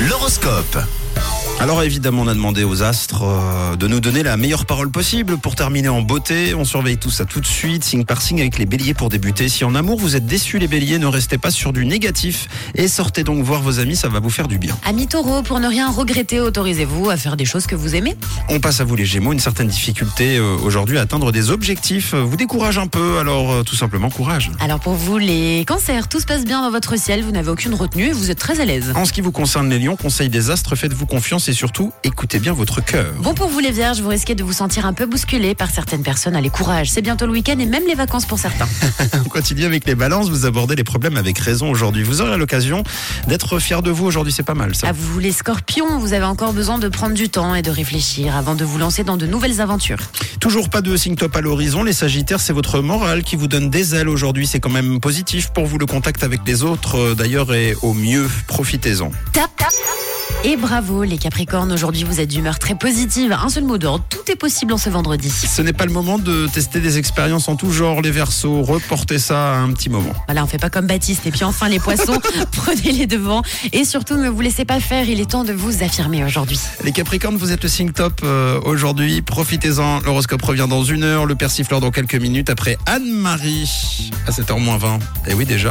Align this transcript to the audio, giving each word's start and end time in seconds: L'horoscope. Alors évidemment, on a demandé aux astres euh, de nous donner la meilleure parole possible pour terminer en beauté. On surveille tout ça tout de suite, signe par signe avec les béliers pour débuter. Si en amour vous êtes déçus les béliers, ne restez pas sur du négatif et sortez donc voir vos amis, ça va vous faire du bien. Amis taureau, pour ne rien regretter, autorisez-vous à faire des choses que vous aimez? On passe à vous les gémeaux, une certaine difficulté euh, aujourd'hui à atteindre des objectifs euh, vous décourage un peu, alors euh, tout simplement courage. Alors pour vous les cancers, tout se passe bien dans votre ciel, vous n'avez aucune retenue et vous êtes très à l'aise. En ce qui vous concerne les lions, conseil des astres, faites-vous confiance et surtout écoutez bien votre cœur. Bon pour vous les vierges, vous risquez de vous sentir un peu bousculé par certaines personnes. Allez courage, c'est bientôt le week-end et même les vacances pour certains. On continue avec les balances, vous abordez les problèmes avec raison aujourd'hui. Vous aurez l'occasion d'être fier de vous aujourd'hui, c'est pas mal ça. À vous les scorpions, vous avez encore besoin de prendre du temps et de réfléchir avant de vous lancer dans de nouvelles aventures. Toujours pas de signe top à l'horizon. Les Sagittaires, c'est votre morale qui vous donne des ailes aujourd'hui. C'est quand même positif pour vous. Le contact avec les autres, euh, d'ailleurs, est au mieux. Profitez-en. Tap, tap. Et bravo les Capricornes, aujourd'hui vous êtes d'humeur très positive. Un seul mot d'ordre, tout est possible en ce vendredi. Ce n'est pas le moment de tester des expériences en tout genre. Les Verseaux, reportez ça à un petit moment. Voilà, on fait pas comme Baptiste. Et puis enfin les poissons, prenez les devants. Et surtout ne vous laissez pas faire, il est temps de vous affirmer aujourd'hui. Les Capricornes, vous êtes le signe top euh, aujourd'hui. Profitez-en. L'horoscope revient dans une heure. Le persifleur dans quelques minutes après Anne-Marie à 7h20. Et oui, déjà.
L'horoscope. 0.00 1.01
Alors 1.62 1.84
évidemment, 1.84 2.22
on 2.22 2.26
a 2.26 2.34
demandé 2.34 2.64
aux 2.64 2.82
astres 2.82 3.22
euh, 3.22 3.76
de 3.76 3.86
nous 3.86 4.00
donner 4.00 4.24
la 4.24 4.36
meilleure 4.36 4.66
parole 4.66 4.90
possible 4.90 5.38
pour 5.38 5.54
terminer 5.54 5.88
en 5.88 6.02
beauté. 6.02 6.56
On 6.56 6.64
surveille 6.64 6.98
tout 6.98 7.08
ça 7.08 7.24
tout 7.24 7.40
de 7.40 7.46
suite, 7.46 7.84
signe 7.84 8.04
par 8.04 8.20
signe 8.20 8.40
avec 8.40 8.58
les 8.58 8.66
béliers 8.66 8.94
pour 8.94 9.10
débuter. 9.10 9.48
Si 9.48 9.62
en 9.62 9.76
amour 9.76 9.96
vous 10.00 10.16
êtes 10.16 10.26
déçus 10.26 10.58
les 10.58 10.66
béliers, 10.66 10.98
ne 10.98 11.06
restez 11.06 11.38
pas 11.38 11.52
sur 11.52 11.72
du 11.72 11.86
négatif 11.86 12.48
et 12.74 12.88
sortez 12.88 13.22
donc 13.22 13.44
voir 13.44 13.62
vos 13.62 13.78
amis, 13.78 13.94
ça 13.94 14.08
va 14.08 14.18
vous 14.18 14.28
faire 14.28 14.48
du 14.48 14.58
bien. 14.58 14.76
Amis 14.84 15.06
taureau, 15.06 15.42
pour 15.42 15.60
ne 15.60 15.68
rien 15.68 15.88
regretter, 15.88 16.40
autorisez-vous 16.40 17.10
à 17.10 17.16
faire 17.16 17.36
des 17.36 17.44
choses 17.44 17.68
que 17.68 17.76
vous 17.76 17.94
aimez? 17.94 18.16
On 18.48 18.58
passe 18.58 18.80
à 18.80 18.84
vous 18.84 18.96
les 18.96 19.06
gémeaux, 19.06 19.32
une 19.32 19.38
certaine 19.38 19.68
difficulté 19.68 20.38
euh, 20.38 20.56
aujourd'hui 20.64 20.98
à 20.98 21.02
atteindre 21.02 21.30
des 21.30 21.52
objectifs 21.52 22.12
euh, 22.12 22.24
vous 22.24 22.36
décourage 22.36 22.78
un 22.78 22.88
peu, 22.88 23.18
alors 23.20 23.52
euh, 23.52 23.62
tout 23.62 23.76
simplement 23.76 24.10
courage. 24.10 24.50
Alors 24.58 24.80
pour 24.80 24.94
vous 24.94 25.16
les 25.16 25.64
cancers, 25.64 26.08
tout 26.08 26.18
se 26.18 26.26
passe 26.26 26.44
bien 26.44 26.60
dans 26.60 26.72
votre 26.72 26.98
ciel, 26.98 27.22
vous 27.22 27.30
n'avez 27.30 27.50
aucune 27.50 27.74
retenue 27.74 28.06
et 28.06 28.12
vous 28.12 28.32
êtes 28.32 28.40
très 28.40 28.58
à 28.58 28.64
l'aise. 28.64 28.92
En 28.96 29.04
ce 29.04 29.12
qui 29.12 29.20
vous 29.20 29.30
concerne 29.30 29.70
les 29.70 29.78
lions, 29.78 29.94
conseil 29.94 30.28
des 30.28 30.50
astres, 30.50 30.74
faites-vous 30.74 31.06
confiance 31.06 31.48
et 31.48 31.51
surtout 31.54 31.92
écoutez 32.04 32.38
bien 32.38 32.52
votre 32.52 32.84
cœur. 32.84 33.12
Bon 33.18 33.34
pour 33.34 33.48
vous 33.48 33.58
les 33.58 33.70
vierges, 33.70 34.00
vous 34.00 34.08
risquez 34.08 34.34
de 34.34 34.44
vous 34.44 34.52
sentir 34.52 34.86
un 34.86 34.92
peu 34.92 35.06
bousculé 35.06 35.54
par 35.54 35.70
certaines 35.70 36.02
personnes. 36.02 36.36
Allez 36.36 36.50
courage, 36.50 36.90
c'est 36.90 37.02
bientôt 37.02 37.26
le 37.26 37.32
week-end 37.32 37.58
et 37.58 37.66
même 37.66 37.84
les 37.86 37.94
vacances 37.94 38.26
pour 38.26 38.38
certains. 38.38 38.68
On 39.24 39.28
continue 39.28 39.64
avec 39.64 39.86
les 39.86 39.94
balances, 39.94 40.28
vous 40.28 40.46
abordez 40.46 40.76
les 40.76 40.84
problèmes 40.84 41.16
avec 41.16 41.38
raison 41.38 41.70
aujourd'hui. 41.70 42.02
Vous 42.02 42.20
aurez 42.20 42.36
l'occasion 42.36 42.82
d'être 43.28 43.58
fier 43.58 43.82
de 43.82 43.90
vous 43.90 44.06
aujourd'hui, 44.06 44.32
c'est 44.32 44.42
pas 44.42 44.54
mal 44.54 44.74
ça. 44.74 44.88
À 44.88 44.92
vous 44.92 45.18
les 45.18 45.32
scorpions, 45.32 45.98
vous 45.98 46.12
avez 46.12 46.24
encore 46.24 46.52
besoin 46.52 46.78
de 46.78 46.88
prendre 46.88 47.14
du 47.14 47.28
temps 47.28 47.54
et 47.54 47.62
de 47.62 47.70
réfléchir 47.70 48.36
avant 48.36 48.54
de 48.54 48.64
vous 48.64 48.78
lancer 48.78 49.04
dans 49.04 49.16
de 49.16 49.26
nouvelles 49.26 49.60
aventures. 49.60 49.98
Toujours 50.40 50.70
pas 50.70 50.80
de 50.80 50.96
signe 50.96 51.16
top 51.16 51.36
à 51.36 51.40
l'horizon. 51.40 51.82
Les 51.82 51.92
Sagittaires, 51.92 52.40
c'est 52.40 52.52
votre 52.52 52.80
morale 52.80 53.22
qui 53.22 53.36
vous 53.36 53.48
donne 53.48 53.70
des 53.70 53.94
ailes 53.94 54.08
aujourd'hui. 54.08 54.46
C'est 54.46 54.60
quand 54.60 54.70
même 54.70 55.00
positif 55.00 55.50
pour 55.50 55.66
vous. 55.66 55.78
Le 55.78 55.86
contact 55.86 56.22
avec 56.22 56.40
les 56.46 56.62
autres, 56.62 56.96
euh, 56.98 57.14
d'ailleurs, 57.14 57.54
est 57.54 57.76
au 57.82 57.94
mieux. 57.94 58.28
Profitez-en. 58.46 59.10
Tap, 59.32 59.50
tap. 59.56 59.72
Et 60.44 60.56
bravo 60.56 61.04
les 61.04 61.18
Capricornes, 61.18 61.70
aujourd'hui 61.70 62.02
vous 62.02 62.20
êtes 62.20 62.28
d'humeur 62.28 62.58
très 62.58 62.74
positive. 62.74 63.32
Un 63.32 63.48
seul 63.48 63.62
mot 63.62 63.78
d'ordre, 63.78 64.04
tout 64.10 64.30
est 64.30 64.36
possible 64.36 64.72
en 64.72 64.76
ce 64.76 64.90
vendredi. 64.90 65.30
Ce 65.30 65.62
n'est 65.62 65.72
pas 65.72 65.86
le 65.86 65.92
moment 65.92 66.18
de 66.18 66.48
tester 66.48 66.80
des 66.80 66.98
expériences 66.98 67.48
en 67.48 67.54
tout 67.54 67.70
genre. 67.70 68.02
Les 68.02 68.10
Verseaux, 68.10 68.62
reportez 68.62 69.20
ça 69.20 69.54
à 69.54 69.56
un 69.58 69.72
petit 69.72 69.88
moment. 69.88 70.12
Voilà, 70.26 70.42
on 70.42 70.48
fait 70.48 70.58
pas 70.58 70.68
comme 70.68 70.86
Baptiste. 70.86 71.26
Et 71.26 71.30
puis 71.30 71.44
enfin 71.44 71.68
les 71.68 71.78
poissons, 71.78 72.18
prenez 72.52 72.90
les 72.90 73.06
devants. 73.06 73.42
Et 73.72 73.84
surtout 73.84 74.16
ne 74.16 74.28
vous 74.28 74.40
laissez 74.40 74.64
pas 74.64 74.80
faire, 74.80 75.08
il 75.08 75.20
est 75.20 75.30
temps 75.30 75.44
de 75.44 75.52
vous 75.52 75.84
affirmer 75.84 76.24
aujourd'hui. 76.24 76.58
Les 76.82 76.90
Capricornes, 76.90 77.36
vous 77.36 77.52
êtes 77.52 77.62
le 77.62 77.68
signe 77.68 77.92
top 77.92 78.20
euh, 78.24 78.60
aujourd'hui. 78.64 79.22
Profitez-en. 79.22 80.00
L'horoscope 80.00 80.42
revient 80.42 80.66
dans 80.68 80.82
une 80.82 81.04
heure. 81.04 81.24
Le 81.26 81.36
persifleur 81.36 81.80
dans 81.80 81.92
quelques 81.92 82.16
minutes 82.16 82.50
après 82.50 82.78
Anne-Marie 82.86 84.10
à 84.26 84.32
7h20. 84.32 84.98
Et 85.28 85.34
oui, 85.34 85.46
déjà. 85.46 85.70